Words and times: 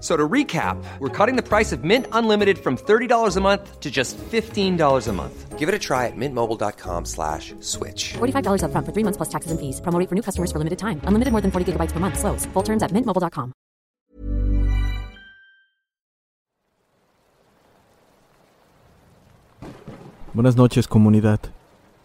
So 0.00 0.14
to 0.14 0.28
recap, 0.28 0.76
we're 0.98 1.08
cutting 1.08 1.36
the 1.36 1.42
price 1.42 1.72
of 1.72 1.82
Mint 1.82 2.06
Unlimited 2.12 2.58
from 2.58 2.76
$30 2.76 3.36
a 3.36 3.40
month 3.40 3.80
to 3.80 3.90
just 3.90 4.18
$15 4.18 5.08
a 5.08 5.12
month. 5.12 5.58
Give 5.58 5.70
it 5.70 5.74
a 5.74 5.78
try 5.78 6.06
at 6.06 6.14
mintmobile.com 6.14 7.06
slash 7.06 7.54
switch. 7.60 8.12
$45 8.18 8.60
upfront 8.60 8.84
for 8.84 8.92
three 8.92 9.04
months 9.04 9.16
plus 9.16 9.30
taxes 9.30 9.50
and 9.50 9.58
fees. 9.58 9.80
Promo 9.80 9.98
for 10.06 10.14
new 10.14 10.22
customers 10.22 10.52
for 10.52 10.58
limited 10.58 10.78
time. 10.78 11.00
Unlimited 11.08 11.32
more 11.32 11.40
than 11.40 11.50
40 11.50 11.72
gigabytes 11.72 11.92
per 11.92 11.98
month. 11.98 12.18
Slows. 12.18 12.44
Full 12.52 12.62
terms 12.62 12.82
at 12.82 12.92
mintmobile.com. 12.92 13.52
Buenas 20.34 20.56
noches, 20.56 20.86
comunidad. 20.86 21.40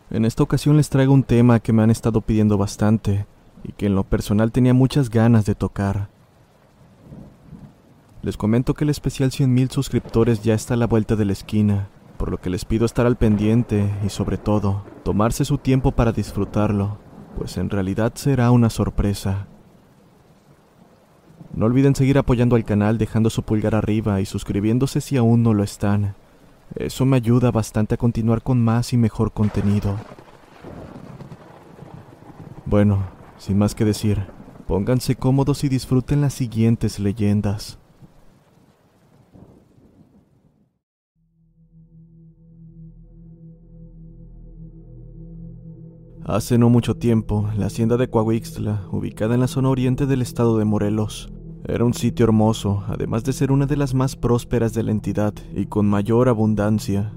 En 0.09 0.23
esta 0.23 0.43
ocasión 0.43 0.77
les 0.77 0.89
traigo 0.89 1.13
un 1.13 1.23
tema 1.23 1.59
que 1.59 1.73
me 1.73 1.83
han 1.83 1.91
estado 1.91 2.21
pidiendo 2.21 2.57
bastante 2.57 3.25
y 3.61 3.73
que 3.73 3.87
en 3.87 3.95
lo 3.95 4.05
personal 4.05 4.53
tenía 4.53 4.73
muchas 4.73 5.09
ganas 5.09 5.45
de 5.45 5.53
tocar. 5.53 6.07
Les 8.23 8.37
comento 8.37 8.75
que 8.75 8.83
el 8.83 8.91
especial 8.91 9.31
100.000 9.31 9.71
suscriptores 9.71 10.43
ya 10.43 10.53
está 10.53 10.75
a 10.75 10.77
la 10.77 10.85
vuelta 10.85 11.15
de 11.15 11.25
la 11.25 11.33
esquina, 11.33 11.89
por 12.17 12.29
lo 12.29 12.37
que 12.37 12.51
les 12.51 12.65
pido 12.65 12.85
estar 12.85 13.07
al 13.07 13.15
pendiente 13.15 13.89
y 14.05 14.09
sobre 14.09 14.37
todo, 14.37 14.83
tomarse 15.03 15.43
su 15.43 15.57
tiempo 15.57 15.91
para 15.91 16.11
disfrutarlo, 16.11 16.99
pues 17.35 17.57
en 17.57 17.71
realidad 17.71 18.13
será 18.13 18.51
una 18.51 18.69
sorpresa. 18.69 19.47
No 21.55 21.65
olviden 21.65 21.95
seguir 21.95 22.19
apoyando 22.19 22.55
al 22.55 22.63
canal 22.63 22.99
dejando 22.99 23.31
su 23.31 23.41
pulgar 23.41 23.73
arriba 23.73 24.21
y 24.21 24.27
suscribiéndose 24.27 25.01
si 25.01 25.17
aún 25.17 25.41
no 25.41 25.55
lo 25.55 25.63
están. 25.63 26.13
Eso 26.75 27.07
me 27.07 27.17
ayuda 27.17 27.49
bastante 27.49 27.95
a 27.95 27.97
continuar 27.97 28.43
con 28.43 28.63
más 28.63 28.93
y 28.93 28.97
mejor 28.97 29.33
contenido. 29.33 29.95
Bueno, 32.67 32.99
sin 33.39 33.57
más 33.57 33.73
que 33.73 33.83
decir, 33.83 34.27
pónganse 34.67 35.15
cómodos 35.15 35.63
y 35.63 35.69
disfruten 35.69 36.21
las 36.21 36.35
siguientes 36.35 36.99
leyendas. 36.99 37.80
Hace 46.31 46.57
no 46.57 46.69
mucho 46.69 46.95
tiempo, 46.95 47.49
la 47.57 47.65
hacienda 47.65 47.97
de 47.97 48.09
Coahuixtla, 48.09 48.87
ubicada 48.89 49.33
en 49.33 49.41
la 49.41 49.49
zona 49.49 49.67
oriente 49.67 50.05
del 50.05 50.21
estado 50.21 50.57
de 50.57 50.63
Morelos, 50.63 51.29
era 51.65 51.83
un 51.83 51.93
sitio 51.93 52.23
hermoso, 52.23 52.85
además 52.87 53.25
de 53.25 53.33
ser 53.33 53.51
una 53.51 53.65
de 53.65 53.75
las 53.75 53.93
más 53.93 54.15
prósperas 54.15 54.73
de 54.73 54.83
la 54.83 54.91
entidad 54.91 55.33
y 55.53 55.65
con 55.65 55.89
mayor 55.89 56.29
abundancia. 56.29 57.13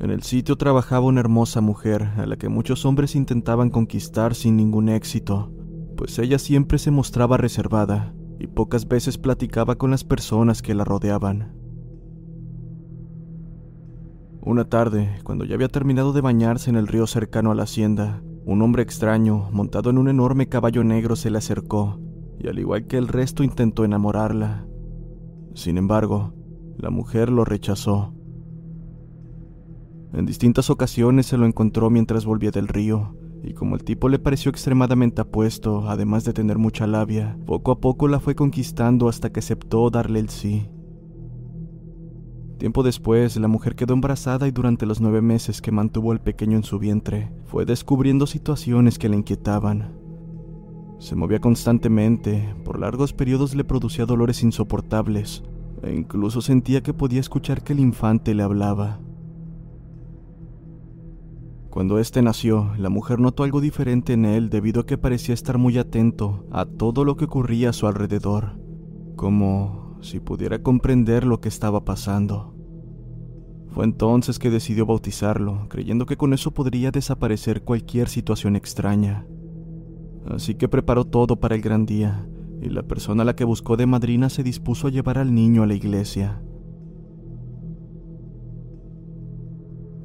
En 0.00 0.10
el 0.10 0.24
sitio 0.24 0.56
trabajaba 0.56 1.06
una 1.06 1.20
hermosa 1.20 1.60
mujer 1.60 2.10
a 2.16 2.26
la 2.26 2.34
que 2.38 2.48
muchos 2.48 2.84
hombres 2.84 3.14
intentaban 3.14 3.70
conquistar 3.70 4.34
sin 4.34 4.56
ningún 4.56 4.88
éxito, 4.88 5.52
pues 5.96 6.18
ella 6.18 6.40
siempre 6.40 6.78
se 6.78 6.90
mostraba 6.90 7.36
reservada 7.36 8.16
y 8.40 8.48
pocas 8.48 8.88
veces 8.88 9.16
platicaba 9.16 9.76
con 9.76 9.92
las 9.92 10.02
personas 10.02 10.60
que 10.60 10.74
la 10.74 10.82
rodeaban. 10.82 11.63
Una 14.46 14.66
tarde, 14.66 15.08
cuando 15.24 15.46
ya 15.46 15.54
había 15.54 15.68
terminado 15.68 16.12
de 16.12 16.20
bañarse 16.20 16.68
en 16.68 16.76
el 16.76 16.86
río 16.86 17.06
cercano 17.06 17.50
a 17.50 17.54
la 17.54 17.62
hacienda, 17.62 18.22
un 18.44 18.60
hombre 18.60 18.82
extraño, 18.82 19.48
montado 19.52 19.88
en 19.88 19.96
un 19.96 20.06
enorme 20.06 20.50
caballo 20.50 20.84
negro, 20.84 21.16
se 21.16 21.30
le 21.30 21.38
acercó, 21.38 21.98
y 22.38 22.48
al 22.48 22.58
igual 22.58 22.86
que 22.86 22.98
el 22.98 23.08
resto 23.08 23.42
intentó 23.42 23.86
enamorarla. 23.86 24.66
Sin 25.54 25.78
embargo, 25.78 26.34
la 26.76 26.90
mujer 26.90 27.30
lo 27.30 27.46
rechazó. 27.46 28.12
En 30.12 30.26
distintas 30.26 30.68
ocasiones 30.68 31.24
se 31.24 31.38
lo 31.38 31.46
encontró 31.46 31.88
mientras 31.88 32.26
volvía 32.26 32.50
del 32.50 32.68
río, 32.68 33.16
y 33.42 33.54
como 33.54 33.76
el 33.76 33.84
tipo 33.84 34.10
le 34.10 34.18
pareció 34.18 34.50
extremadamente 34.50 35.22
apuesto, 35.22 35.88
además 35.88 36.24
de 36.24 36.34
tener 36.34 36.58
mucha 36.58 36.86
labia, 36.86 37.38
poco 37.46 37.72
a 37.72 37.80
poco 37.80 38.08
la 38.08 38.20
fue 38.20 38.34
conquistando 38.34 39.08
hasta 39.08 39.32
que 39.32 39.40
aceptó 39.40 39.88
darle 39.88 40.20
el 40.20 40.28
sí. 40.28 40.68
Tiempo 42.64 42.82
después, 42.82 43.36
la 43.36 43.46
mujer 43.46 43.74
quedó 43.76 43.92
embarazada 43.92 44.48
y 44.48 44.50
durante 44.50 44.86
los 44.86 44.98
nueve 44.98 45.20
meses 45.20 45.60
que 45.60 45.70
mantuvo 45.70 46.12
al 46.12 46.22
pequeño 46.22 46.56
en 46.56 46.62
su 46.62 46.78
vientre, 46.78 47.30
fue 47.44 47.66
descubriendo 47.66 48.26
situaciones 48.26 48.98
que 48.98 49.10
le 49.10 49.18
inquietaban. 49.18 49.92
Se 50.98 51.14
movía 51.14 51.40
constantemente, 51.40 52.54
por 52.64 52.80
largos 52.80 53.12
periodos 53.12 53.54
le 53.54 53.64
producía 53.64 54.06
dolores 54.06 54.42
insoportables, 54.42 55.44
e 55.82 55.94
incluso 55.94 56.40
sentía 56.40 56.82
que 56.82 56.94
podía 56.94 57.20
escuchar 57.20 57.62
que 57.62 57.74
el 57.74 57.80
infante 57.80 58.32
le 58.32 58.42
hablaba. 58.42 58.98
Cuando 61.68 61.98
éste 61.98 62.22
nació, 62.22 62.72
la 62.78 62.88
mujer 62.88 63.20
notó 63.20 63.42
algo 63.42 63.60
diferente 63.60 64.14
en 64.14 64.24
él 64.24 64.48
debido 64.48 64.80
a 64.80 64.86
que 64.86 64.96
parecía 64.96 65.34
estar 65.34 65.58
muy 65.58 65.76
atento 65.76 66.46
a 66.50 66.64
todo 66.64 67.04
lo 67.04 67.18
que 67.18 67.26
ocurría 67.26 67.68
a 67.68 67.74
su 67.74 67.86
alrededor, 67.86 68.58
como 69.16 69.98
si 70.00 70.18
pudiera 70.18 70.62
comprender 70.62 71.26
lo 71.26 71.42
que 71.42 71.50
estaba 71.50 71.84
pasando. 71.84 72.53
Fue 73.74 73.84
entonces 73.84 74.38
que 74.38 74.50
decidió 74.50 74.86
bautizarlo, 74.86 75.66
creyendo 75.68 76.06
que 76.06 76.16
con 76.16 76.32
eso 76.32 76.52
podría 76.52 76.92
desaparecer 76.92 77.64
cualquier 77.64 78.08
situación 78.08 78.54
extraña. 78.54 79.26
Así 80.28 80.54
que 80.54 80.68
preparó 80.68 81.04
todo 81.04 81.34
para 81.40 81.56
el 81.56 81.60
gran 81.60 81.84
día, 81.84 82.24
y 82.62 82.68
la 82.68 82.84
persona 82.84 83.22
a 83.22 83.24
la 83.24 83.34
que 83.34 83.42
buscó 83.42 83.76
de 83.76 83.86
madrina 83.86 84.30
se 84.30 84.44
dispuso 84.44 84.86
a 84.86 84.90
llevar 84.90 85.18
al 85.18 85.34
niño 85.34 85.64
a 85.64 85.66
la 85.66 85.74
iglesia. 85.74 86.40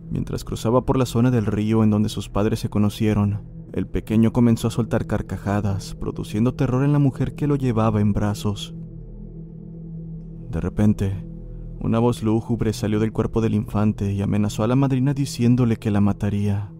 Mientras 0.09 0.43
cruzaba 0.43 0.83
por 0.83 0.97
la 0.97 1.05
zona 1.05 1.29
del 1.29 1.45
río 1.45 1.83
en 1.83 1.91
donde 1.91 2.09
sus 2.09 2.27
padres 2.27 2.59
se 2.59 2.69
conocieron, 2.69 3.43
el 3.71 3.85
pequeño 3.85 4.33
comenzó 4.33 4.69
a 4.69 4.71
soltar 4.71 5.05
carcajadas, 5.05 5.93
produciendo 5.93 6.55
terror 6.55 6.83
en 6.83 6.91
la 6.91 6.97
mujer 6.97 7.35
que 7.35 7.45
lo 7.45 7.55
llevaba 7.55 8.01
en 8.01 8.13
brazos. 8.13 8.73
De 10.49 10.59
repente, 10.59 11.28
una 11.81 11.99
voz 11.99 12.23
lúgubre 12.23 12.73
salió 12.73 12.99
del 12.99 13.13
cuerpo 13.13 13.39
del 13.41 13.53
infante 13.53 14.11
y 14.11 14.21
amenazó 14.21 14.63
a 14.63 14.67
la 14.67 14.75
madrina 14.75 15.13
diciéndole 15.13 15.77
que 15.77 15.91
la 15.91 16.01
mataría. 16.01 16.71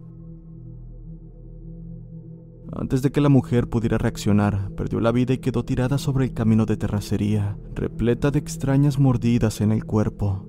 Antes 2.72 3.02
de 3.02 3.10
que 3.10 3.20
la 3.20 3.28
mujer 3.28 3.68
pudiera 3.68 3.98
reaccionar, 3.98 4.70
perdió 4.76 5.00
la 5.00 5.10
vida 5.10 5.34
y 5.34 5.38
quedó 5.38 5.64
tirada 5.64 5.98
sobre 5.98 6.26
el 6.26 6.34
camino 6.34 6.66
de 6.66 6.76
terracería, 6.76 7.58
repleta 7.74 8.30
de 8.30 8.38
extrañas 8.38 8.98
mordidas 8.98 9.60
en 9.60 9.72
el 9.72 9.84
cuerpo. 9.84 10.46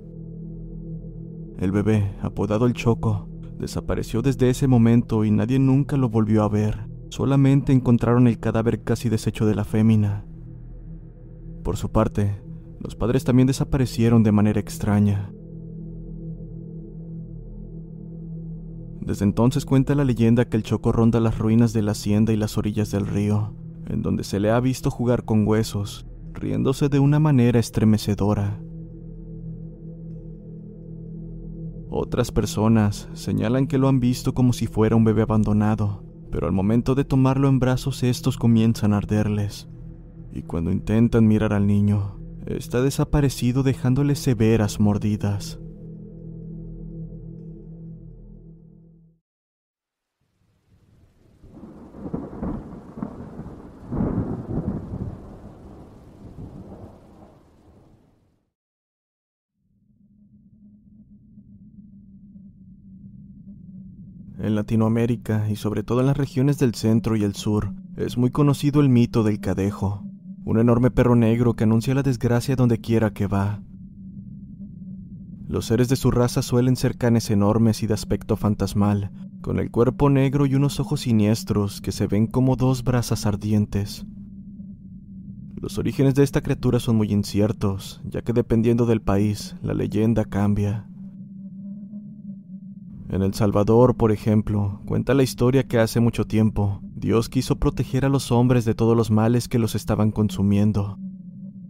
El 1.58 1.72
bebé, 1.72 2.16
apodado 2.22 2.66
el 2.68 2.74
Choco, 2.74 3.28
desapareció 3.58 4.22
desde 4.22 4.50
ese 4.50 4.68
momento 4.68 5.24
y 5.24 5.32
nadie 5.32 5.60
nunca 5.60 5.98
lo 5.98 6.10
volvió 6.10 6.44
a 6.44 6.50
ver. 6.50 6.88
Solamente 7.10 7.72
encontraron 7.72 8.28
el 8.28 8.40
cadáver 8.40 8.84
casi 8.84 9.10
deshecho 9.10 9.46
de 9.46 9.56
la 9.56 9.64
fémina. 9.64 10.26
Por 11.64 11.78
su 11.78 11.92
parte, 11.92 12.42
los 12.82 12.96
padres 12.96 13.24
también 13.24 13.48
desaparecieron 13.48 14.24
de 14.24 14.32
manera 14.32 14.60
extraña. 14.60 15.32
Desde 19.02 19.26
entonces 19.26 19.66
cuenta 19.66 19.96
la 19.96 20.04
leyenda 20.04 20.46
que 20.46 20.58
el 20.58 20.64
Choco 20.64 20.92
ronda 20.92 21.20
las 21.20 21.38
ruinas 21.38 21.74
de 21.74 21.82
la 21.82 21.92
hacienda 21.92 22.34
y 22.34 22.38
las 22.38 22.58
orillas 22.58 22.92
del 22.92 23.08
río, 23.08 23.54
en 23.88 24.02
donde 24.02 24.24
se 24.24 24.40
le 24.40 24.52
ha 24.52 24.60
visto 24.60 24.90
jugar 24.90 25.26
con 25.26 25.48
huesos, 25.48 26.08
riéndose 26.34 26.90
de 26.90 27.00
una 27.00 27.20
manera 27.20 27.60
estremecedora. 27.60 28.62
Otras 31.90 32.32
personas 32.32 33.10
señalan 33.14 33.68
que 33.68 33.78
lo 33.78 33.90
han 33.90 34.00
visto 34.00 34.34
como 34.34 34.54
si 34.54 34.66
fuera 34.66 34.96
un 34.96 35.04
bebé 35.04 35.24
abandonado, 35.24 36.04
pero 36.32 36.48
al 36.48 36.54
momento 36.54 36.96
de 36.96 37.04
tomarlo 37.04 37.50
en 37.50 37.60
brazos 37.60 38.04
estos 38.04 38.38
comienzan 38.38 38.94
a 38.94 38.98
arderles. 38.98 39.68
Y 40.32 40.44
cuando 40.44 40.72
intentan 40.72 41.28
mirar 41.28 41.52
al 41.52 41.68
niño, 41.68 42.21
está 42.46 42.82
desaparecido 42.82 43.64
dejándole 43.64 44.16
severas 44.16 44.80
mordidas. 44.80 45.60
En 64.40 64.56
Latinoamérica 64.56 65.48
y 65.52 65.56
sobre 65.56 65.84
todo 65.84 66.00
en 66.00 66.08
las 66.08 66.18
regiones 66.18 66.58
del 66.58 66.74
centro 66.74 67.16
y 67.16 67.24
el 67.24 67.36
sur, 67.36 67.74
es 67.96 68.18
muy 68.18 68.32
conocido 68.32 68.82
el 68.82 68.90
mito 68.90 69.22
del 69.22 69.40
cadejo, 69.40 70.04
un 70.44 70.60
enorme 70.60 70.92
perro 70.92 71.16
negro 71.16 71.56
que 71.56 71.66
anuncia 71.66 71.94
la 71.94 72.04
desgracia 72.04 72.56
donde 72.56 72.80
quiera 72.80 73.14
que 73.14 73.28
va. 73.28 73.62
Los 75.48 75.66
seres 75.66 75.90
de 75.90 75.96
su 75.96 76.12
raza 76.12 76.42
suelen 76.42 76.76
ser 76.76 76.98
canes 76.98 77.30
enormes 77.30 77.84
y 77.84 77.88
de 77.88 77.94
aspecto 77.94 78.38
fantasmal, 78.38 79.12
con 79.42 79.60
el 79.60 79.70
cuerpo 79.70 80.10
negro 80.10 80.46
y 80.46 80.56
unos 80.56 80.80
ojos 80.80 81.02
siniestros 81.02 81.82
que 81.82 81.92
se 81.92 82.08
ven 82.08 82.28
como 82.28 82.56
dos 82.56 82.84
brasas 82.84 83.26
ardientes. 83.26 84.06
Los 85.56 85.78
orígenes 85.78 86.16
de 86.16 86.24
esta 86.24 86.42
criatura 86.42 86.80
son 86.80 86.96
muy 86.96 87.12
inciertos, 87.12 88.02
ya 88.06 88.22
que 88.24 88.34
dependiendo 88.34 88.86
del 88.86 89.02
país, 89.02 89.56
la 89.62 89.74
leyenda 89.74 90.26
cambia. 90.26 90.88
En 93.10 93.22
El 93.22 93.34
Salvador, 93.34 93.96
por 93.96 94.12
ejemplo, 94.12 94.82
cuenta 94.86 95.14
la 95.14 95.24
historia 95.24 95.68
que 95.68 95.78
hace 95.78 96.00
mucho 96.00 96.26
tiempo 96.26 96.82
Dios 97.02 97.30
quiso 97.30 97.56
proteger 97.56 98.06
a 98.06 98.10
los 98.10 98.32
hombres 98.32 98.64
de 98.64 98.76
todos 98.76 98.96
los 98.96 99.10
males 99.10 99.48
que 99.48 99.58
los 99.58 99.74
estaban 99.74 100.12
consumiendo. 100.12 101.00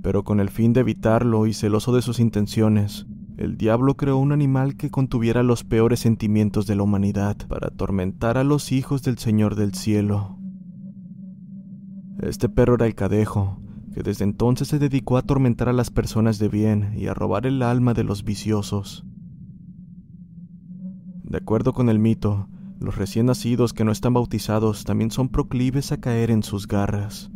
Pero 0.03 0.25
con 0.25 0.41
el 0.41 0.49
fin 0.49 0.73
de 0.73 0.81
evitarlo 0.81 1.47
y 1.47 1.53
celoso 1.53 1.93
de 1.93 2.01
sus 2.01 2.19
intenciones, 2.19 3.07
el 3.37 3.55
diablo 3.55 3.95
creó 3.95 4.17
un 4.17 4.33
animal 4.33 4.75
que 4.75 4.89
contuviera 4.89 5.41
los 5.41 5.63
peores 5.63 6.01
sentimientos 6.01 6.67
de 6.67 6.75
la 6.75 6.83
humanidad 6.83 7.37
para 7.47 7.67
atormentar 7.67 8.37
a 8.37 8.43
los 8.43 8.73
hijos 8.73 9.03
del 9.03 9.19
Señor 9.19 9.55
del 9.55 9.73
Cielo. 9.73 10.37
Este 12.19 12.49
perro 12.49 12.75
era 12.75 12.85
el 12.85 12.93
cadejo, 12.93 13.61
que 13.93 14.03
desde 14.03 14.25
entonces 14.25 14.67
se 14.67 14.79
dedicó 14.79 15.15
a 15.15 15.21
atormentar 15.21 15.69
a 15.69 15.73
las 15.73 15.91
personas 15.91 16.39
de 16.39 16.49
bien 16.49 16.93
y 16.97 17.07
a 17.07 17.13
robar 17.13 17.45
el 17.45 17.63
alma 17.63 17.93
de 17.93 18.03
los 18.03 18.25
viciosos. 18.25 19.05
De 21.23 21.37
acuerdo 21.37 21.71
con 21.71 21.87
el 21.87 21.99
mito, 21.99 22.49
los 22.81 22.97
recién 22.97 23.27
nacidos 23.27 23.73
que 23.73 23.85
no 23.85 23.91
están 23.91 24.13
bautizados 24.15 24.83
también 24.85 25.11
son 25.11 25.29
proclives 25.29 25.91
a 25.91 25.97
caer 25.97 26.31
en 26.31 26.41
sus 26.41 26.67
garras. 26.67 27.29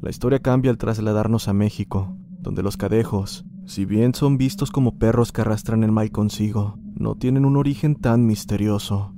La 0.00 0.10
historia 0.10 0.38
cambia 0.38 0.70
al 0.70 0.78
trasladarnos 0.78 1.48
a 1.48 1.52
México, 1.52 2.16
donde 2.38 2.62
los 2.62 2.76
cadejos, 2.76 3.44
si 3.66 3.84
bien 3.84 4.14
son 4.14 4.38
vistos 4.38 4.70
como 4.70 4.96
perros 4.96 5.32
que 5.32 5.40
arrastran 5.40 5.82
el 5.82 5.90
mal 5.90 6.12
consigo, 6.12 6.78
no 6.94 7.16
tienen 7.16 7.44
un 7.44 7.56
origen 7.56 7.96
tan 7.96 8.26
misterioso. 8.26 9.12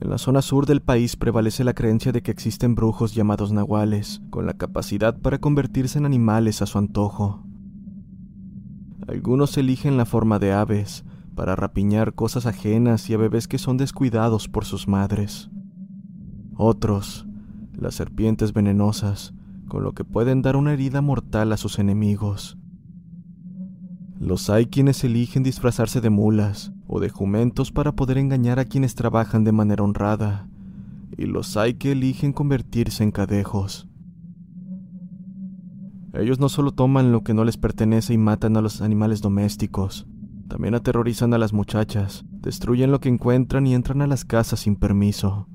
En 0.00 0.08
la 0.08 0.16
zona 0.16 0.40
sur 0.40 0.64
del 0.64 0.80
país 0.80 1.16
prevalece 1.16 1.62
la 1.62 1.74
creencia 1.74 2.10
de 2.10 2.22
que 2.22 2.30
existen 2.30 2.74
brujos 2.74 3.14
llamados 3.14 3.52
nahuales, 3.52 4.22
con 4.30 4.46
la 4.46 4.54
capacidad 4.54 5.18
para 5.20 5.38
convertirse 5.38 5.98
en 5.98 6.06
animales 6.06 6.62
a 6.62 6.66
su 6.66 6.78
antojo. 6.78 7.44
Algunos 9.08 9.56
eligen 9.58 9.96
la 9.96 10.04
forma 10.04 10.38
de 10.38 10.52
aves 10.52 11.04
para 11.34 11.56
rapiñar 11.56 12.14
cosas 12.14 12.46
ajenas 12.46 13.08
y 13.10 13.14
a 13.14 13.16
bebés 13.16 13.48
que 13.48 13.58
son 13.58 13.76
descuidados 13.76 14.48
por 14.48 14.64
sus 14.64 14.86
madres. 14.86 15.50
Otros, 16.56 17.26
las 17.72 17.94
serpientes 17.94 18.52
venenosas, 18.52 19.34
con 19.68 19.82
lo 19.82 19.92
que 19.92 20.04
pueden 20.04 20.42
dar 20.42 20.56
una 20.56 20.72
herida 20.72 21.00
mortal 21.00 21.52
a 21.52 21.56
sus 21.56 21.78
enemigos. 21.78 22.58
Los 24.20 24.50
hay 24.50 24.66
quienes 24.66 25.02
eligen 25.02 25.42
disfrazarse 25.42 26.00
de 26.00 26.10
mulas 26.10 26.72
o 26.86 27.00
de 27.00 27.08
jumentos 27.08 27.72
para 27.72 27.92
poder 27.92 28.18
engañar 28.18 28.60
a 28.60 28.66
quienes 28.66 28.94
trabajan 28.94 29.42
de 29.42 29.52
manera 29.52 29.82
honrada, 29.82 30.46
y 31.16 31.26
los 31.26 31.56
hay 31.56 31.74
que 31.74 31.92
eligen 31.92 32.32
convertirse 32.32 33.02
en 33.02 33.10
cadejos. 33.10 33.88
Ellos 36.12 36.38
no 36.38 36.48
solo 36.48 36.72
toman 36.72 37.10
lo 37.10 37.22
que 37.22 37.32
no 37.32 37.44
les 37.44 37.56
pertenece 37.56 38.12
y 38.12 38.18
matan 38.18 38.56
a 38.56 38.60
los 38.60 38.82
animales 38.82 39.22
domésticos, 39.22 40.06
también 40.48 40.74
aterrorizan 40.74 41.32
a 41.32 41.38
las 41.38 41.54
muchachas, 41.54 42.24
destruyen 42.30 42.90
lo 42.90 43.00
que 43.00 43.08
encuentran 43.08 43.66
y 43.66 43.74
entran 43.74 44.02
a 44.02 44.06
las 44.06 44.26
casas 44.26 44.60
sin 44.60 44.76
permiso. 44.76 45.48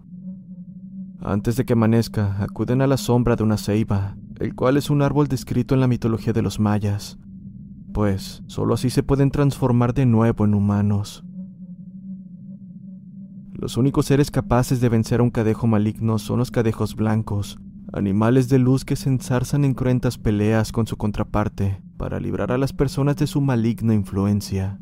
Antes 1.21 1.55
de 1.55 1.65
que 1.65 1.73
amanezca, 1.73 2.41
acuden 2.41 2.81
a 2.81 2.87
la 2.87 2.97
sombra 2.97 3.35
de 3.35 3.43
una 3.43 3.57
ceiba, 3.57 4.17
el 4.39 4.55
cual 4.55 4.77
es 4.77 4.89
un 4.89 5.03
árbol 5.03 5.27
descrito 5.27 5.75
en 5.75 5.81
la 5.81 5.87
mitología 5.87 6.33
de 6.33 6.41
los 6.41 6.59
mayas, 6.59 7.19
pues 7.93 8.41
solo 8.47 8.73
así 8.73 8.89
se 8.89 9.03
pueden 9.03 9.29
transformar 9.29 9.93
de 9.93 10.07
nuevo 10.07 10.45
en 10.45 10.55
humanos. 10.55 11.23
Los 13.53 13.77
únicos 13.77 14.07
seres 14.07 14.31
capaces 14.31 14.81
de 14.81 14.89
vencer 14.89 15.19
a 15.19 15.23
un 15.23 15.31
cadejo 15.31 15.67
maligno 15.67 16.17
son 16.17 16.39
los 16.39 16.49
cadejos 16.49 16.95
blancos, 16.95 17.59
animales 17.93 18.49
de 18.49 18.59
luz 18.59 18.83
que 18.85 18.95
se 18.95 19.09
ensarzan 19.09 19.63
en 19.63 19.73
cruentas 19.73 20.17
peleas 20.17 20.71
con 20.71 20.87
su 20.87 20.97
contraparte 20.97 21.81
para 21.97 22.19
librar 22.19 22.51
a 22.51 22.57
las 22.57 22.73
personas 22.73 23.15
de 23.15 23.27
su 23.27 23.41
maligna 23.41 23.93
influencia. 23.93 24.79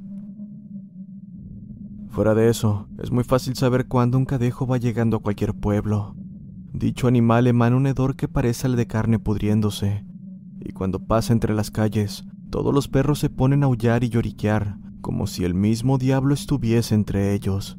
Fuera 2.09 2.33
de 2.33 2.49
eso, 2.49 2.87
es 2.97 3.11
muy 3.11 3.23
fácil 3.23 3.55
saber 3.55 3.87
cuándo 3.87 4.17
un 4.17 4.25
cadejo 4.25 4.65
va 4.65 4.77
llegando 4.77 5.17
a 5.17 5.21
cualquier 5.21 5.53
pueblo. 5.53 6.15
Dicho 6.73 7.07
animal 7.07 7.47
emana 7.47 7.75
un 7.75 7.87
hedor 7.87 8.15
que 8.15 8.27
parece 8.27 8.67
al 8.67 8.75
de 8.75 8.87
carne 8.87 9.19
pudriéndose, 9.19 10.05
y 10.61 10.71
cuando 10.71 10.99
pasa 10.99 11.33
entre 11.33 11.53
las 11.53 11.71
calles, 11.71 12.25
todos 12.49 12.73
los 12.73 12.87
perros 12.87 13.19
se 13.19 13.29
ponen 13.29 13.63
a 13.63 13.65
aullar 13.67 14.03
y 14.03 14.09
lloriquear, 14.09 14.77
como 15.01 15.27
si 15.27 15.43
el 15.43 15.53
mismo 15.53 15.97
diablo 15.97 16.33
estuviese 16.33 16.95
entre 16.95 17.33
ellos. 17.33 17.77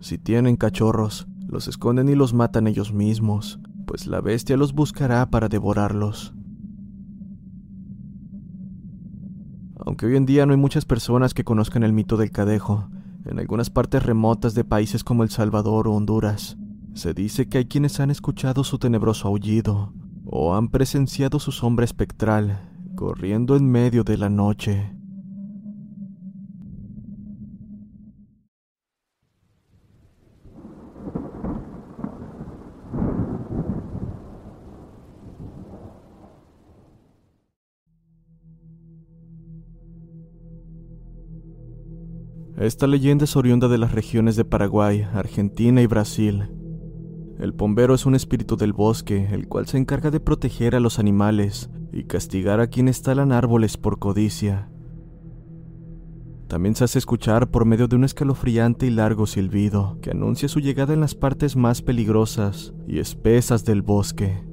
Si 0.00 0.18
tienen 0.18 0.56
cachorros, 0.56 1.26
los 1.46 1.66
esconden 1.66 2.08
y 2.08 2.14
los 2.14 2.34
matan 2.34 2.66
ellos 2.66 2.92
mismos, 2.92 3.60
pues 3.88 4.06
la 4.06 4.20
bestia 4.20 4.58
los 4.58 4.74
buscará 4.74 5.30
para 5.30 5.48
devorarlos. 5.48 6.34
Aunque 9.84 10.04
hoy 10.04 10.16
en 10.16 10.26
día 10.26 10.44
no 10.44 10.52
hay 10.52 10.58
muchas 10.58 10.84
personas 10.84 11.32
que 11.32 11.42
conozcan 11.42 11.82
el 11.82 11.94
mito 11.94 12.18
del 12.18 12.30
cadejo, 12.30 12.90
en 13.24 13.38
algunas 13.38 13.70
partes 13.70 14.02
remotas 14.02 14.54
de 14.54 14.64
países 14.64 15.02
como 15.02 15.22
El 15.22 15.30
Salvador 15.30 15.88
o 15.88 15.94
Honduras, 15.94 16.58
se 16.92 17.14
dice 17.14 17.48
que 17.48 17.58
hay 17.58 17.64
quienes 17.64 17.98
han 17.98 18.10
escuchado 18.10 18.62
su 18.62 18.78
tenebroso 18.78 19.28
aullido 19.28 19.94
o 20.26 20.54
han 20.54 20.68
presenciado 20.68 21.38
su 21.40 21.50
sombra 21.50 21.86
espectral 21.86 22.68
corriendo 22.94 23.56
en 23.56 23.70
medio 23.70 24.04
de 24.04 24.18
la 24.18 24.28
noche. 24.28 24.97
Esta 42.68 42.86
leyenda 42.86 43.24
es 43.24 43.34
oriunda 43.34 43.66
de 43.66 43.78
las 43.78 43.92
regiones 43.92 44.36
de 44.36 44.44
Paraguay, 44.44 45.00
Argentina 45.14 45.80
y 45.80 45.86
Brasil. 45.86 46.50
El 47.38 47.54
pombero 47.54 47.94
es 47.94 48.04
un 48.04 48.14
espíritu 48.14 48.58
del 48.58 48.74
bosque, 48.74 49.26
el 49.32 49.48
cual 49.48 49.66
se 49.66 49.78
encarga 49.78 50.10
de 50.10 50.20
proteger 50.20 50.76
a 50.76 50.80
los 50.80 50.98
animales 50.98 51.70
y 51.94 52.04
castigar 52.04 52.60
a 52.60 52.66
quienes 52.66 53.00
talan 53.00 53.32
árboles 53.32 53.78
por 53.78 53.98
codicia. 53.98 54.68
También 56.46 56.74
se 56.74 56.84
hace 56.84 56.98
escuchar 56.98 57.50
por 57.50 57.64
medio 57.64 57.88
de 57.88 57.96
un 57.96 58.04
escalofriante 58.04 58.84
y 58.84 58.90
largo 58.90 59.26
silbido 59.26 59.96
que 60.02 60.10
anuncia 60.10 60.46
su 60.46 60.60
llegada 60.60 60.92
en 60.92 61.00
las 61.00 61.14
partes 61.14 61.56
más 61.56 61.80
peligrosas 61.80 62.74
y 62.86 62.98
espesas 62.98 63.64
del 63.64 63.80
bosque. 63.80 64.44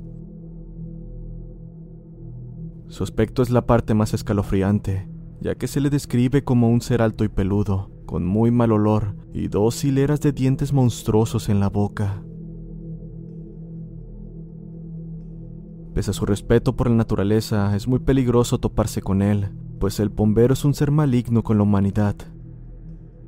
Su 2.88 3.04
aspecto 3.04 3.42
es 3.42 3.50
la 3.50 3.66
parte 3.66 3.94
más 3.94 4.14
escalofriante, 4.14 5.10
ya 5.42 5.56
que 5.56 5.68
se 5.68 5.82
le 5.82 5.90
describe 5.90 6.46
como 6.46 6.70
un 6.70 6.80
ser 6.80 7.02
alto 7.02 7.26
y 7.26 7.28
peludo, 7.28 7.92
con 8.16 8.26
muy 8.26 8.50
mal 8.50 8.72
olor 8.72 9.14
y 9.34 9.50
dos 9.50 9.84
hileras 9.84 10.22
de 10.22 10.32
dientes 10.32 10.72
monstruosos 10.72 11.50
en 11.50 11.60
la 11.60 11.68
boca. 11.68 12.24
Pese 15.94 16.12
a 16.12 16.14
su 16.14 16.26
respeto 16.26 16.78
por 16.78 16.90
la 16.90 16.96
naturaleza, 16.96 17.76
es 17.76 17.90
muy 17.90 18.00
peligroso 18.00 18.58
toparse 18.58 19.02
con 19.02 19.22
él, 19.22 19.50
pues 19.82 20.00
el 20.00 20.12
pombero 20.12 20.54
es 20.54 20.64
un 20.64 20.74
ser 20.74 20.92
maligno 20.92 21.44
con 21.44 21.58
la 21.58 21.64
humanidad. 21.64 22.16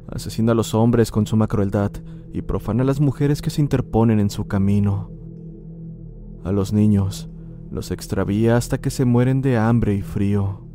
Asesina 0.08 0.54
a 0.54 0.56
los 0.56 0.74
hombres 0.74 1.12
con 1.12 1.28
suma 1.28 1.48
crueldad 1.48 1.92
y 2.32 2.44
profana 2.44 2.84
a 2.84 2.86
las 2.86 3.02
mujeres 3.02 3.42
que 3.42 3.50
se 3.50 3.60
interponen 3.60 4.22
en 4.22 4.30
su 4.30 4.48
camino. 4.48 5.12
A 6.46 6.54
los 6.54 6.72
niños 6.72 7.30
los 7.72 7.92
extravía 7.92 8.56
hasta 8.56 8.80
que 8.80 8.90
se 8.90 9.04
mueren 9.04 9.42
de 9.42 9.58
hambre 9.58 9.96
y 9.96 10.02
frío. 10.02 10.67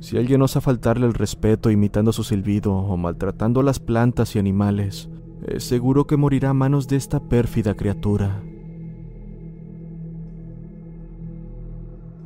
Si 0.00 0.18
alguien 0.18 0.42
osa 0.42 0.60
faltarle 0.60 1.06
el 1.06 1.14
respeto 1.14 1.70
imitando 1.70 2.12
su 2.12 2.22
silbido 2.22 2.74
o 2.74 2.96
maltratando 2.96 3.60
a 3.60 3.62
las 3.62 3.80
plantas 3.80 4.36
y 4.36 4.38
animales, 4.38 5.08
es 5.46 5.64
seguro 5.64 6.06
que 6.06 6.16
morirá 6.16 6.50
a 6.50 6.54
manos 6.54 6.86
de 6.86 6.96
esta 6.96 7.20
pérfida 7.20 7.74
criatura. 7.74 8.42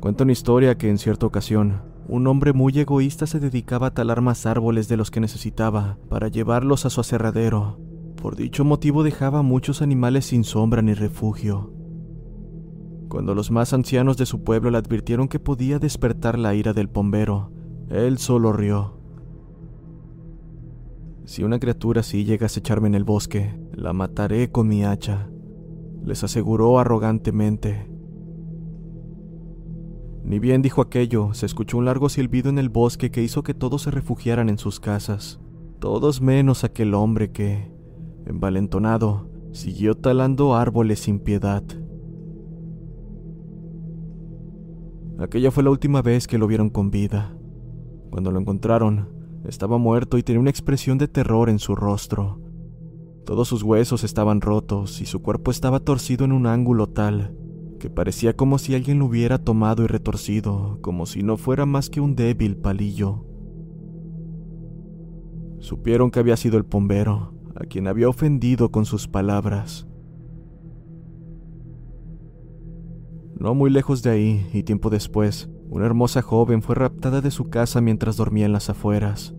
Cuenta 0.01 0.23
una 0.23 0.33
historia 0.33 0.77
que 0.77 0.89
en 0.89 0.97
cierta 0.97 1.25
ocasión, 1.25 1.83
un 2.07 2.27
hombre 2.27 2.51
muy 2.51 2.77
egoísta 2.77 3.25
se 3.25 3.39
dedicaba 3.39 3.87
a 3.87 3.93
talar 3.93 4.21
más 4.21 4.45
árboles 4.45 4.87
de 4.87 4.97
los 4.97 5.11
que 5.11 5.21
necesitaba 5.21 5.97
para 6.09 6.27
llevarlos 6.27 6.85
a 6.85 6.89
su 6.89 6.99
aserradero. 6.99 7.79
Por 8.21 8.35
dicho 8.35 8.65
motivo 8.65 9.03
dejaba 9.03 9.39
a 9.39 9.43
muchos 9.43 9.81
animales 9.81 10.25
sin 10.25 10.43
sombra 10.43 10.81
ni 10.81 10.93
refugio. 10.93 11.71
Cuando 13.07 13.35
los 13.35 13.51
más 13.51 13.73
ancianos 13.73 14.17
de 14.17 14.25
su 14.25 14.43
pueblo 14.43 14.71
le 14.71 14.77
advirtieron 14.77 15.27
que 15.27 15.39
podía 15.39 15.79
despertar 15.79 16.39
la 16.39 16.55
ira 16.55 16.73
del 16.73 16.89
pombero, 16.89 17.51
él 17.91 18.17
solo 18.17 18.53
rió. 18.53 18.93
Si 21.25 21.43
una 21.43 21.59
criatura 21.59 22.01
así 22.01 22.23
llega 22.23 22.45
a 22.45 22.47
acecharme 22.47 22.87
en 22.87 22.95
el 22.95 23.03
bosque, 23.03 23.53
la 23.73 23.93
mataré 23.93 24.49
con 24.49 24.67
mi 24.67 24.83
hacha, 24.83 25.29
les 26.03 26.23
aseguró 26.23 26.79
arrogantemente. 26.79 27.89
Ni 30.23 30.39
bien 30.39 30.61
dijo 30.61 30.81
aquello, 30.81 31.33
se 31.33 31.45
escuchó 31.45 31.77
un 31.77 31.85
largo 31.85 32.07
silbido 32.07 32.49
en 32.49 32.59
el 32.59 32.69
bosque 32.69 33.11
que 33.11 33.23
hizo 33.23 33.43
que 33.43 33.53
todos 33.53 33.81
se 33.83 33.91
refugiaran 33.91 34.49
en 34.49 34.57
sus 34.57 34.79
casas, 34.79 35.41
todos 35.79 36.21
menos 36.21 36.63
aquel 36.63 36.93
hombre 36.93 37.31
que, 37.31 37.71
envalentonado, 38.25 39.29
siguió 39.51 39.95
talando 39.95 40.55
árboles 40.55 40.99
sin 40.99 41.19
piedad. 41.19 41.63
Aquella 45.19 45.51
fue 45.51 45.63
la 45.63 45.71
última 45.71 46.01
vez 46.01 46.25
que 46.25 46.37
lo 46.37 46.47
vieron 46.47 46.69
con 46.69 46.89
vida. 46.89 47.35
Cuando 48.11 48.31
lo 48.31 48.39
encontraron, 48.39 49.09
estaba 49.45 49.79
muerto 49.79 50.19
y 50.19 50.23
tenía 50.23 50.39
una 50.39 50.51
expresión 50.51 50.99
de 50.99 51.07
terror 51.07 51.49
en 51.49 51.57
su 51.57 51.75
rostro. 51.75 52.39
Todos 53.25 53.47
sus 53.47 53.63
huesos 53.63 54.03
estaban 54.03 54.41
rotos 54.41 55.01
y 55.01 55.05
su 55.07 55.21
cuerpo 55.21 55.49
estaba 55.49 55.79
torcido 55.79 56.25
en 56.25 56.31
un 56.31 56.45
ángulo 56.45 56.87
tal 56.87 57.35
que 57.81 57.89
parecía 57.89 58.35
como 58.35 58.59
si 58.59 58.75
alguien 58.75 58.99
lo 58.99 59.05
hubiera 59.05 59.39
tomado 59.39 59.83
y 59.83 59.87
retorcido, 59.87 60.77
como 60.81 61.07
si 61.07 61.23
no 61.23 61.35
fuera 61.35 61.65
más 61.65 61.89
que 61.89 61.99
un 61.99 62.15
débil 62.15 62.55
palillo. 62.55 63.25
Supieron 65.57 66.11
que 66.11 66.19
había 66.19 66.37
sido 66.37 66.59
el 66.59 66.65
pombero, 66.65 67.33
a 67.55 67.65
quien 67.65 67.87
había 67.87 68.07
ofendido 68.07 68.69
con 68.69 68.85
sus 68.85 69.07
palabras. 69.07 69.87
No 73.39 73.55
muy 73.55 73.71
lejos 73.71 74.03
de 74.03 74.11
ahí, 74.11 74.47
y 74.53 74.61
tiempo 74.61 74.91
después, 74.91 75.49
una 75.71 75.85
hermosa 75.85 76.21
joven 76.21 76.61
fue 76.61 76.75
raptada 76.75 77.21
de 77.21 77.31
su 77.31 77.49
casa 77.49 77.79
mientras 77.79 78.17
dormía 78.17 78.45
en 78.45 78.51
las 78.51 78.69
afueras. 78.69 79.33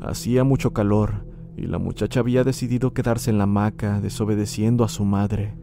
Hacía 0.00 0.44
mucho 0.44 0.74
calor, 0.74 1.26
y 1.56 1.66
la 1.66 1.78
muchacha 1.78 2.20
había 2.20 2.44
decidido 2.44 2.92
quedarse 2.92 3.30
en 3.30 3.38
la 3.38 3.44
hamaca, 3.44 4.02
desobedeciendo 4.02 4.84
a 4.84 4.88
su 4.88 5.06
madre. 5.06 5.56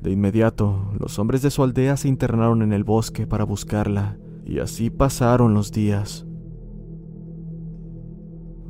De 0.00 0.10
inmediato, 0.10 0.92
los 0.98 1.18
hombres 1.18 1.42
de 1.42 1.50
su 1.50 1.62
aldea 1.62 1.98
se 1.98 2.08
internaron 2.08 2.62
en 2.62 2.72
el 2.72 2.84
bosque 2.84 3.26
para 3.26 3.44
buscarla, 3.44 4.16
y 4.46 4.60
así 4.60 4.88
pasaron 4.88 5.52
los 5.52 5.70
días. 5.70 6.26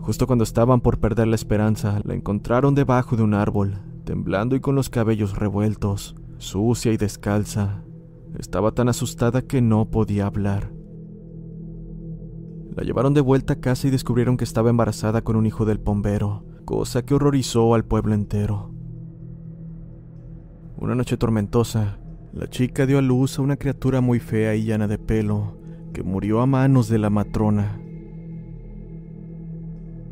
Justo 0.00 0.26
cuando 0.26 0.42
estaban 0.42 0.80
por 0.80 0.98
perder 0.98 1.28
la 1.28 1.36
esperanza, 1.36 2.00
la 2.02 2.14
encontraron 2.14 2.74
debajo 2.74 3.14
de 3.14 3.22
un 3.22 3.32
árbol, 3.32 3.78
temblando 4.04 4.56
y 4.56 4.60
con 4.60 4.74
los 4.74 4.90
cabellos 4.90 5.38
revueltos 5.38 6.16
sucia 6.38 6.92
y 6.92 6.96
descalza. 6.96 7.84
Estaba 8.38 8.72
tan 8.72 8.88
asustada 8.88 9.42
que 9.42 9.60
no 9.60 9.90
podía 9.90 10.26
hablar. 10.26 10.72
La 12.74 12.82
llevaron 12.84 13.12
de 13.12 13.20
vuelta 13.20 13.54
a 13.54 13.60
casa 13.60 13.88
y 13.88 13.90
descubrieron 13.90 14.36
que 14.36 14.44
estaba 14.44 14.70
embarazada 14.70 15.22
con 15.22 15.36
un 15.36 15.46
hijo 15.46 15.64
del 15.64 15.80
pombero, 15.80 16.44
cosa 16.64 17.04
que 17.04 17.14
horrorizó 17.14 17.74
al 17.74 17.84
pueblo 17.84 18.14
entero. 18.14 18.72
Una 20.78 20.94
noche 20.94 21.16
tormentosa, 21.16 21.98
la 22.32 22.48
chica 22.48 22.86
dio 22.86 22.98
a 22.98 23.02
luz 23.02 23.38
a 23.38 23.42
una 23.42 23.56
criatura 23.56 24.00
muy 24.00 24.20
fea 24.20 24.54
y 24.54 24.64
llana 24.64 24.88
de 24.88 24.98
pelo, 24.98 25.58
que 25.92 26.02
murió 26.02 26.40
a 26.40 26.46
manos 26.46 26.88
de 26.88 26.98
la 26.98 27.10
matrona. 27.10 27.78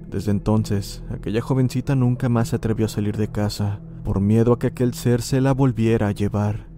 Desde 0.08 0.30
entonces, 0.30 1.02
aquella 1.10 1.40
jovencita 1.40 1.94
nunca 1.94 2.28
más 2.28 2.48
se 2.48 2.56
atrevió 2.56 2.86
a 2.86 2.90
salir 2.90 3.16
de 3.16 3.28
casa, 3.28 3.80
por 4.04 4.20
miedo 4.20 4.52
a 4.52 4.58
que 4.58 4.66
aquel 4.66 4.92
ser 4.92 5.22
se 5.22 5.40
la 5.40 5.52
volviera 5.52 6.08
a 6.08 6.12
llevar. 6.12 6.69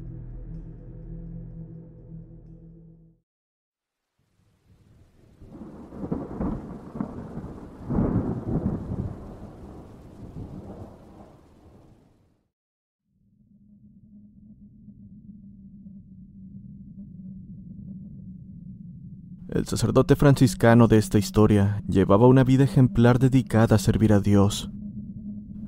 El 19.55 19.67
sacerdote 19.67 20.17
franciscano 20.17 20.89
de 20.89 20.97
esta 20.97 21.19
historia 21.19 21.83
llevaba 21.87 22.27
una 22.27 22.43
vida 22.43 22.65
ejemplar 22.65 23.19
dedicada 23.19 23.77
a 23.77 23.79
servir 23.79 24.15
a 24.15 24.21
Dios. 24.21 24.71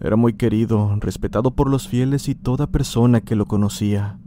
Era 0.00 0.16
muy 0.16 0.32
querido, 0.32 0.96
respetado 1.00 1.54
por 1.54 1.68
los 1.68 1.86
fieles 1.86 2.30
y 2.30 2.34
toda 2.34 2.68
persona 2.68 3.20
que 3.20 3.36
lo 3.36 3.44
conocía. 3.44 4.18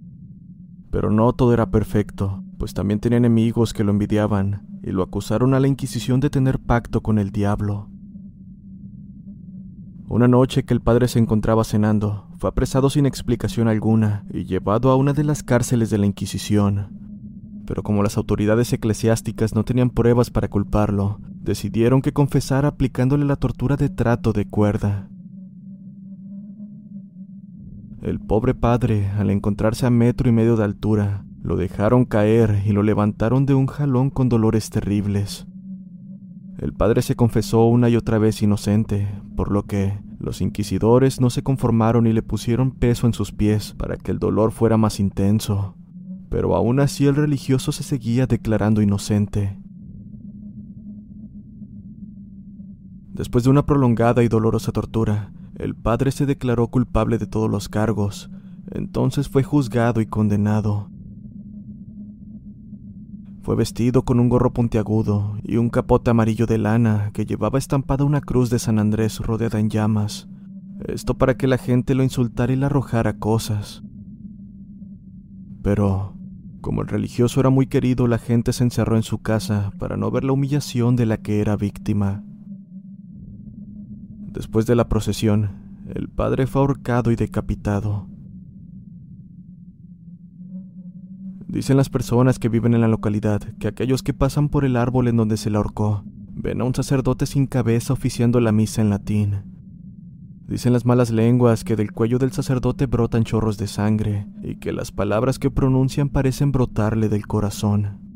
Pero 0.91 1.09
no 1.09 1.33
todo 1.33 1.55
era 1.55 1.71
perfecto, 1.71 2.43
pues 2.59 2.75
también 2.75 2.99
tenía 2.99 3.17
enemigos 3.17 3.73
que 3.73 3.83
lo 3.83 3.89
envidiaban 3.89 4.79
y 4.83 4.91
lo 4.91 5.01
acusaron 5.01 5.55
a 5.55 5.59
la 5.59 5.67
Inquisición 5.67 6.19
de 6.19 6.29
tener 6.29 6.59
pacto 6.59 7.01
con 7.01 7.17
el 7.17 7.31
diablo. 7.31 7.89
Una 10.07 10.27
noche 10.27 10.65
que 10.65 10.75
el 10.75 10.81
padre 10.81 11.07
se 11.07 11.17
encontraba 11.17 11.63
cenando, 11.63 12.27
fue 12.37 12.51
apresado 12.51 12.91
sin 12.91 13.07
explicación 13.07 13.67
alguna 13.67 14.23
y 14.31 14.45
llevado 14.45 14.91
a 14.91 14.95
una 14.95 15.13
de 15.13 15.23
las 15.23 15.41
cárceles 15.41 15.89
de 15.89 15.97
la 15.97 16.05
Inquisición. 16.05 17.06
Pero 17.67 17.83
como 17.83 18.01
las 18.01 18.17
autoridades 18.17 18.71
eclesiásticas 18.71 19.53
no 19.53 19.65
tenían 19.65 19.89
pruebas 19.89 20.31
para 20.31 20.47
culparlo, 20.47 21.19
decidieron 21.41 22.01
que 22.01 22.13
confesara 22.13 22.69
aplicándole 22.69 23.25
la 23.25 23.35
tortura 23.35 23.75
de 23.75 23.89
trato 23.89 24.31
de 24.33 24.45
cuerda. 24.45 25.09
El 28.01 28.21
pobre 28.21 28.55
padre, 28.55 29.09
al 29.17 29.29
encontrarse 29.29 29.85
a 29.85 29.89
metro 29.89 30.29
y 30.29 30.31
medio 30.31 30.55
de 30.55 30.63
altura, 30.63 31.25
lo 31.43 31.57
dejaron 31.57 32.05
caer 32.05 32.63
y 32.65 32.71
lo 32.71 32.83
levantaron 32.83 33.45
de 33.45 33.53
un 33.53 33.67
jalón 33.67 34.11
con 34.11 34.29
dolores 34.29 34.69
terribles. 34.69 35.45
El 36.57 36.73
padre 36.73 37.01
se 37.01 37.15
confesó 37.15 37.65
una 37.65 37.89
y 37.89 37.97
otra 37.97 38.17
vez 38.17 38.41
inocente, 38.41 39.09
por 39.35 39.51
lo 39.51 39.63
que 39.63 39.99
los 40.19 40.41
inquisidores 40.41 41.19
no 41.19 41.29
se 41.29 41.43
conformaron 41.43 42.07
y 42.07 42.13
le 42.13 42.23
pusieron 42.23 42.71
peso 42.71 43.07
en 43.07 43.13
sus 43.13 43.31
pies 43.33 43.73
para 43.77 43.97
que 43.97 44.11
el 44.11 44.19
dolor 44.19 44.51
fuera 44.51 44.77
más 44.77 44.99
intenso. 44.99 45.75
Pero 46.29 46.55
aún 46.55 46.79
así 46.79 47.05
el 47.05 47.15
religioso 47.15 47.71
se 47.71 47.83
seguía 47.83 48.27
declarando 48.27 48.81
inocente. 48.81 49.57
Después 53.13 53.43
de 53.43 53.49
una 53.49 53.65
prolongada 53.65 54.23
y 54.23 54.27
dolorosa 54.27 54.71
tortura, 54.71 55.31
el 55.55 55.75
padre 55.75 56.11
se 56.11 56.25
declaró 56.25 56.67
culpable 56.67 57.17
de 57.17 57.25
todos 57.25 57.49
los 57.49 57.67
cargos, 57.67 58.29
entonces 58.69 59.27
fue 59.29 59.43
juzgado 59.43 60.01
y 60.01 60.05
condenado. 60.05 60.91
Fue 63.41 63.55
vestido 63.55 64.03
con 64.03 64.19
un 64.19 64.27
gorro 64.27 64.51
puntiagudo 64.51 65.37
y 65.41 65.55
un 65.55 65.69
capote 65.69 66.11
amarillo 66.11 66.45
de 66.45 66.57
lana 66.57 67.11
que 67.13 67.25
llevaba 67.25 67.57
estampada 67.57 68.03
una 68.03 68.19
cruz 68.19 68.49
de 68.49 68.59
San 68.59 68.77
Andrés 68.77 69.19
rodeada 69.19 69.57
en 69.57 69.69
llamas. 69.69 70.27
Esto 70.85 71.17
para 71.17 71.37
que 71.37 71.47
la 71.47 71.57
gente 71.57 71.95
lo 71.95 72.03
insultara 72.03 72.51
y 72.51 72.57
le 72.57 72.65
arrojara 72.65 73.19
cosas. 73.19 73.83
Pero, 75.63 76.16
como 76.61 76.81
el 76.81 76.87
religioso 76.87 77.39
era 77.39 77.49
muy 77.49 77.67
querido, 77.67 78.07
la 78.07 78.17
gente 78.17 78.53
se 78.53 78.63
encerró 78.63 78.95
en 78.95 79.03
su 79.03 79.19
casa 79.19 79.71
para 79.77 79.97
no 79.97 80.11
ver 80.11 80.23
la 80.23 80.33
humillación 80.33 80.95
de 80.95 81.05
la 81.05 81.17
que 81.17 81.39
era 81.41 81.55
víctima. 81.55 82.23
Después 84.31 84.65
de 84.65 84.75
la 84.75 84.89
procesión, 84.89 85.83
el 85.93 86.09
padre 86.09 86.47
fue 86.47 86.61
ahorcado 86.61 87.11
y 87.11 87.15
decapitado. 87.15 88.07
Dicen 91.47 91.77
las 91.77 91.89
personas 91.89 92.39
que 92.39 92.49
viven 92.49 92.73
en 92.73 92.81
la 92.81 92.87
localidad 92.87 93.41
que 93.59 93.67
aquellos 93.67 94.03
que 94.03 94.13
pasan 94.13 94.49
por 94.49 94.65
el 94.65 94.75
árbol 94.75 95.07
en 95.07 95.17
donde 95.17 95.37
se 95.37 95.49
le 95.49 95.57
ahorcó 95.57 96.03
ven 96.35 96.61
a 96.61 96.65
un 96.65 96.75
sacerdote 96.75 97.25
sin 97.25 97.47
cabeza 97.47 97.93
oficiando 97.93 98.39
la 98.39 98.51
misa 98.51 98.81
en 98.81 98.89
latín. 98.89 99.56
Dicen 100.47 100.71
las 100.71 100.85
malas 100.85 101.11
lenguas 101.11 101.65
que 101.65 101.75
del 101.75 101.91
cuello 101.91 102.19
del 102.19 102.31
sacerdote 102.31 102.85
brotan 102.85 103.25
chorros 103.25 103.57
de 103.57 103.67
sangre 103.67 104.27
y 104.41 104.55
que 104.55 104.71
las 104.71 104.93
palabras 104.93 105.39
que 105.39 105.51
pronuncian 105.51 106.07
parecen 106.07 106.53
brotarle 106.53 107.09
del 107.09 107.27
corazón. 107.27 108.06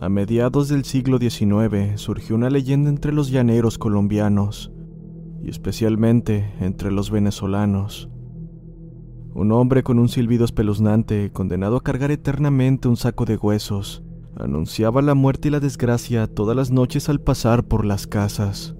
A 0.00 0.08
mediados 0.08 0.70
del 0.70 0.84
siglo 0.86 1.18
XIX 1.18 2.00
surgió 2.00 2.34
una 2.34 2.48
leyenda 2.48 2.88
entre 2.88 3.12
los 3.12 3.30
llaneros 3.30 3.76
colombianos, 3.76 4.72
y 5.42 5.50
especialmente 5.50 6.54
entre 6.58 6.90
los 6.90 7.10
venezolanos. 7.10 8.08
Un 9.34 9.52
hombre 9.52 9.82
con 9.82 9.98
un 9.98 10.08
silbido 10.08 10.46
espeluznante, 10.46 11.30
condenado 11.32 11.76
a 11.76 11.82
cargar 11.82 12.10
eternamente 12.12 12.88
un 12.88 12.96
saco 12.96 13.26
de 13.26 13.36
huesos, 13.36 14.02
anunciaba 14.36 15.02
la 15.02 15.14
muerte 15.14 15.48
y 15.48 15.50
la 15.50 15.60
desgracia 15.60 16.26
todas 16.26 16.56
las 16.56 16.70
noches 16.70 17.10
al 17.10 17.20
pasar 17.20 17.64
por 17.64 17.84
las 17.84 18.06
casas. 18.06 18.74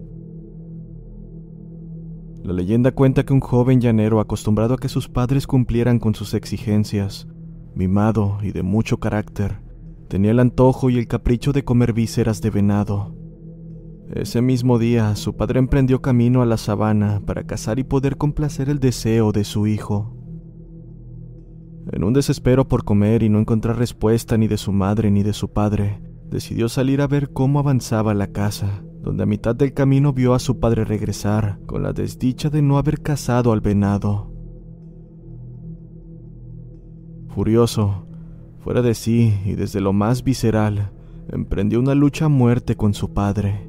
La 2.42 2.54
leyenda 2.54 2.92
cuenta 2.92 3.26
que 3.26 3.34
un 3.34 3.40
joven 3.40 3.82
llanero 3.82 4.20
acostumbrado 4.20 4.72
a 4.72 4.78
que 4.78 4.88
sus 4.88 5.10
padres 5.10 5.46
cumplieran 5.46 5.98
con 5.98 6.14
sus 6.14 6.32
exigencias, 6.32 7.28
mimado 7.74 8.38
y 8.40 8.52
de 8.52 8.62
mucho 8.62 8.96
carácter, 8.96 9.69
tenía 10.10 10.32
el 10.32 10.40
antojo 10.40 10.90
y 10.90 10.98
el 10.98 11.06
capricho 11.06 11.52
de 11.52 11.64
comer 11.64 11.94
vísceras 11.94 12.42
de 12.42 12.50
venado. 12.50 13.16
Ese 14.12 14.42
mismo 14.42 14.78
día, 14.78 15.16
su 15.16 15.36
padre 15.36 15.60
emprendió 15.60 16.02
camino 16.02 16.42
a 16.42 16.46
la 16.46 16.58
sabana 16.58 17.22
para 17.24 17.44
cazar 17.44 17.78
y 17.78 17.84
poder 17.84 18.18
complacer 18.18 18.68
el 18.68 18.80
deseo 18.80 19.32
de 19.32 19.44
su 19.44 19.66
hijo. 19.66 20.14
En 21.92 22.04
un 22.04 22.12
desespero 22.12 22.68
por 22.68 22.84
comer 22.84 23.22
y 23.22 23.28
no 23.28 23.38
encontrar 23.38 23.78
respuesta 23.78 24.36
ni 24.36 24.48
de 24.48 24.58
su 24.58 24.72
madre 24.72 25.10
ni 25.10 25.22
de 25.22 25.32
su 25.32 25.52
padre, 25.52 26.02
decidió 26.28 26.68
salir 26.68 27.00
a 27.00 27.06
ver 27.06 27.32
cómo 27.32 27.58
avanzaba 27.58 28.12
la 28.12 28.26
casa 28.26 28.82
donde 29.02 29.22
a 29.22 29.26
mitad 29.26 29.56
del 29.56 29.72
camino 29.72 30.12
vio 30.12 30.34
a 30.34 30.38
su 30.38 30.60
padre 30.60 30.84
regresar 30.84 31.58
con 31.66 31.82
la 31.82 31.92
desdicha 31.92 32.50
de 32.50 32.60
no 32.60 32.76
haber 32.76 33.00
cazado 33.00 33.52
al 33.52 33.60
venado. 33.60 34.30
Furioso, 37.28 38.06
fuera 38.62 38.82
de 38.82 38.94
sí 38.94 39.38
y 39.44 39.54
desde 39.54 39.80
lo 39.80 39.92
más 39.92 40.22
visceral, 40.22 40.90
emprendió 41.28 41.80
una 41.80 41.94
lucha 41.94 42.26
a 42.26 42.28
muerte 42.28 42.76
con 42.76 42.94
su 42.94 43.12
padre. 43.12 43.68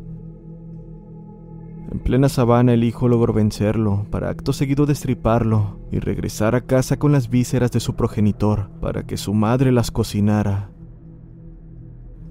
En 1.91 1.99
plena 1.99 2.29
sabana 2.29 2.73
el 2.73 2.83
hijo 2.83 3.09
logró 3.09 3.33
vencerlo, 3.33 4.05
para 4.09 4.29
acto 4.29 4.53
seguido 4.53 4.85
destriparlo 4.85 5.79
y 5.91 5.99
regresar 5.99 6.55
a 6.55 6.61
casa 6.61 6.97
con 6.97 7.11
las 7.11 7.29
vísceras 7.29 7.71
de 7.71 7.81
su 7.81 7.95
progenitor 7.95 8.69
para 8.79 9.03
que 9.03 9.17
su 9.17 9.33
madre 9.33 9.73
las 9.73 9.91
cocinara. 9.91 10.71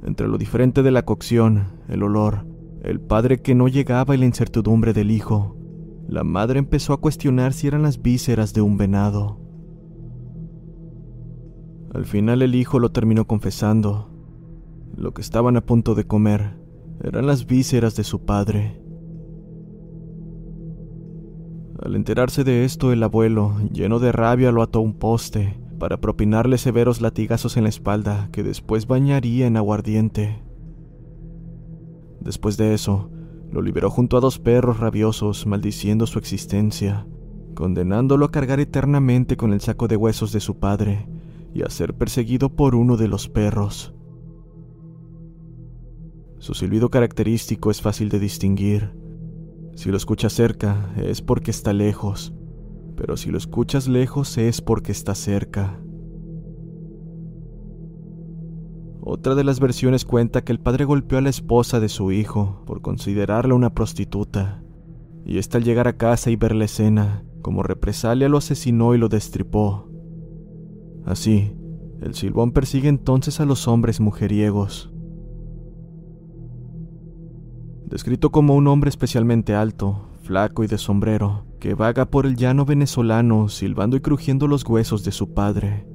Entre 0.03 0.29
lo 0.29 0.39
diferente 0.39 0.83
de 0.83 0.91
la 0.91 1.05
cocción, 1.05 1.67
el 1.89 2.03
olor, 2.03 2.47
el 2.83 3.01
padre 3.01 3.43
que 3.43 3.55
no 3.55 3.69
llegaba 3.69 4.15
y 4.15 4.19
la 4.19 4.25
incertidumbre 4.25 4.95
del 4.95 5.11
hijo, 5.11 5.57
la 6.09 6.25
madre 6.25 6.59
empezó 6.59 6.95
a 6.95 7.01
cuestionar 7.01 7.53
si 7.53 7.67
eran 7.67 7.83
las 7.83 8.01
vísceras 8.01 8.55
de 8.55 8.63
un 8.63 8.79
venado. 8.79 9.39
Al 11.93 12.05
final 12.05 12.41
el 12.43 12.55
hijo 12.55 12.79
lo 12.79 12.93
terminó 12.93 13.27
confesando. 13.27 14.11
Lo 14.97 15.13
que 15.13 15.23
estaban 15.23 15.57
a 15.57 15.61
punto 15.61 15.97
de 15.97 16.07
comer 16.07 16.57
eran 17.03 17.27
las 17.27 17.47
vísceras 17.47 17.97
de 17.97 18.05
su 18.05 18.25
padre. 18.25 18.81
Al 21.83 21.97
enterarse 21.97 22.45
de 22.45 22.65
esto, 22.65 22.93
el 22.93 23.03
abuelo, 23.03 23.57
lleno 23.73 23.99
de 23.99 24.13
rabia, 24.13 24.53
lo 24.53 24.63
ató 24.63 24.79
a 24.79 24.83
un 24.83 24.95
poste 24.95 25.59
para 25.81 26.01
propinarle 26.01 26.59
severos 26.59 27.01
latigazos 27.01 27.57
en 27.57 27.65
la 27.65 27.71
espalda 27.71 28.29
que 28.31 28.45
después 28.45 28.87
bañaría 28.87 29.47
en 29.49 29.57
aguardiente. 29.57 30.45
Después 32.21 32.57
de 32.57 32.75
eso, 32.75 33.11
lo 33.51 33.63
liberó 33.63 33.91
junto 33.91 34.17
a 34.17 34.21
dos 34.21 34.39
perros 34.39 34.79
rabiosos, 34.79 35.45
maldiciendo 35.47 36.07
su 36.07 36.21
existencia, 36.21 37.07
condenándolo 37.55 38.27
a 38.27 38.31
cargar 38.31 38.61
eternamente 38.61 39.37
con 39.37 39.53
el 39.53 39.61
saco 39.61 39.89
de 39.89 39.97
huesos 39.97 40.31
de 40.31 40.41
su 40.41 40.59
padre 40.61 41.09
y 41.55 41.63
a 41.63 41.71
ser 41.71 41.95
perseguido 41.95 42.55
por 42.55 42.75
uno 42.75 42.97
de 42.97 43.09
los 43.09 43.29
perros. 43.29 43.95
Su 46.39 46.55
silbido 46.55 46.89
característico 46.89 47.71
es 47.71 47.83
fácil 47.83 48.09
de 48.09 48.19
distinguir. 48.19 48.93
Si 49.75 49.91
lo 49.91 49.97
escuchas 49.97 50.33
cerca 50.33 50.93
es 50.97 51.21
porque 51.21 51.51
está 51.51 51.73
lejos, 51.73 52.33
pero 52.97 53.17
si 53.17 53.31
lo 53.31 53.39
escuchas 53.39 53.89
lejos 53.89 54.39
es 54.39 54.61
porque 54.61 54.93
está 54.93 55.15
cerca. 55.15 55.81
Otra 59.03 59.35
de 59.35 59.45
las 59.45 59.61
versiones 59.61 60.05
cuenta 60.05 60.45
que 60.45 60.53
el 60.53 60.61
padre 60.61 60.85
golpeó 60.85 61.19
a 61.19 61.23
la 61.23 61.31
esposa 61.31 61.81
de 61.81 61.89
su 61.89 62.13
hijo 62.13 62.63
por 62.65 62.81
considerarla 62.81 63.55
una 63.55 63.75
prostituta, 63.75 64.63
y 65.27 65.39
ésta 65.39 65.59
al 65.59 65.65
llegar 65.65 65.89
a 65.89 65.97
casa 65.97 66.31
y 66.31 66.37
ver 66.37 66.55
la 66.55 66.67
escena, 66.67 67.25
como 67.43 67.63
represalia 67.63 68.29
lo 68.29 68.39
asesinó 68.39 68.95
y 68.95 68.99
lo 68.99 69.09
destripó. 69.09 69.90
Así, 71.05 71.53
el 72.01 72.15
silbón 72.15 72.53
persigue 72.53 72.89
entonces 72.89 73.41
a 73.41 73.45
los 73.45 73.69
hombres 73.69 74.01
mujeriegos. 74.01 74.93
Descrito 77.87 78.31
como 78.31 78.55
un 78.55 78.69
hombre 78.69 78.89
especialmente 78.89 79.55
alto, 79.55 80.09
flaco 80.23 80.63
y 80.65 80.67
de 80.67 80.79
sombrero, 80.79 81.47
que 81.59 81.75
vaga 81.75 82.07
por 82.07 82.27
el 82.27 82.37
llano 82.37 82.65
venezolano 82.65 83.49
silbando 83.49 83.97
y 83.97 84.01
crujiendo 84.01 84.47
los 84.47 84.65
huesos 84.65 85.05
de 85.05 85.11
su 85.11 85.35
padre, 85.35 85.87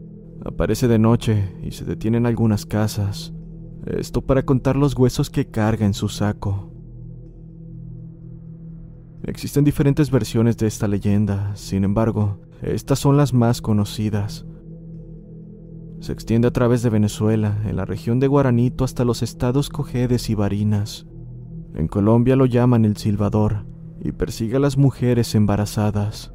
Aparece 0.45 0.87
de 0.87 0.99
noche 0.99 1.55
y 1.63 1.71
se 1.71 1.85
detiene 1.85 2.17
en 2.17 2.27
algunas 2.27 2.67
casas, 2.67 3.33
esto 3.87 4.21
para 4.21 4.43
contar 4.43 4.75
los 4.75 4.95
huesos 4.95 5.31
que 5.31 5.47
carga 5.47 5.87
en 5.87 5.95
su 5.95 6.07
saco. 6.07 6.71
Existen 9.23 9.63
diferentes 9.63 10.11
versiones 10.11 10.55
de 10.57 10.67
esta 10.67 10.87
leyenda, 10.87 11.55
sin 11.55 11.83
embargo, 11.83 12.41
estas 12.61 12.99
son 12.99 13.17
las 13.17 13.33
más 13.33 13.59
conocidas. 13.59 14.45
Se 16.05 16.13
extiende 16.13 16.47
a 16.47 16.51
través 16.51 16.83
de 16.83 16.91
Venezuela, 16.91 17.57
en 17.65 17.77
la 17.77 17.83
región 17.83 18.19
de 18.19 18.27
Guaranito 18.27 18.83
hasta 18.83 19.03
los 19.03 19.23
estados 19.23 19.69
Cojedes 19.69 20.29
y 20.29 20.35
Barinas. 20.35 21.07
En 21.73 21.87
Colombia 21.87 22.35
lo 22.35 22.45
llaman 22.45 22.85
el 22.85 22.95
silbador 22.95 23.65
y 23.99 24.11
persigue 24.11 24.57
a 24.57 24.59
las 24.59 24.77
mujeres 24.77 25.33
embarazadas. 25.33 26.34